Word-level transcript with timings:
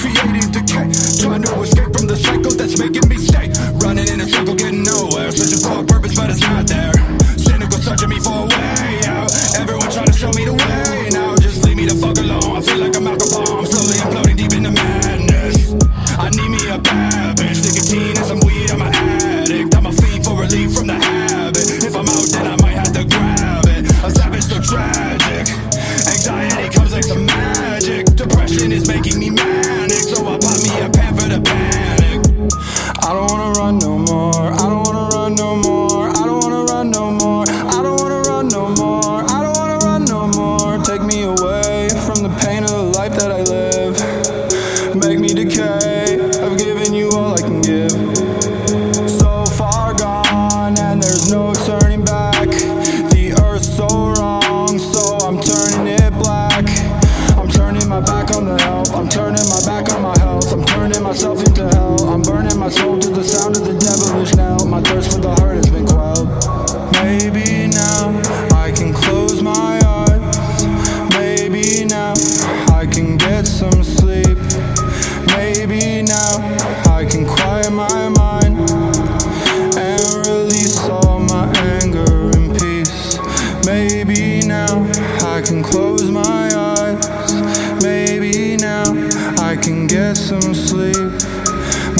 creating 0.00 0.50
decay. 0.52 0.86
Trying 1.20 1.42
to 1.42 1.60
escape 1.62 1.92
from 1.96 2.06
the 2.06 2.16
cycle 2.16 2.52
that's 2.52 2.78
making 2.78 3.08
me 3.08 3.16
stay 3.18 3.50
running 3.82 4.08
in 4.08 4.20
a 4.20 4.26
circle. 4.26 4.57
Turning 58.32 58.56
my 58.56 58.77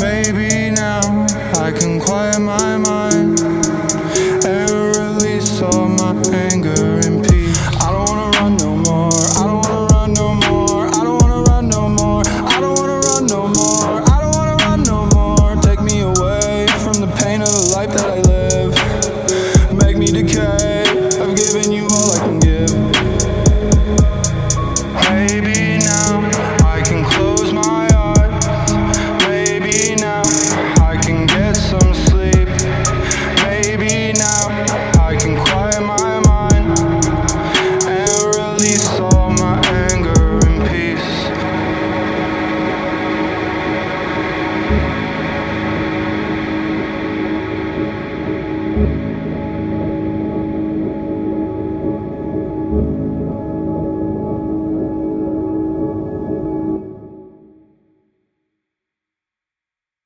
Maybe 0.00 0.70
now 0.70 1.26
I 1.54 1.72
can 1.72 1.98
quiet 1.98 2.38
my 2.40 2.76
mind 2.78 3.17